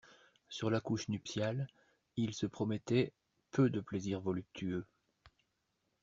Sur 0.49 0.71
la 0.71 0.81
couche 0.81 1.09
nuptiale, 1.09 1.67
il 2.15 2.33
se 2.33 2.47
promettait 2.47 3.13
peu 3.51 3.69
de 3.69 3.79
plaisir 3.81 4.19
voluptueux. 4.19 4.83